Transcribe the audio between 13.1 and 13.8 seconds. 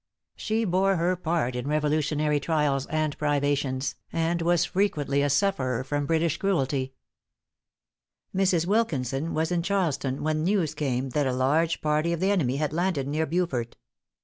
Beaufort.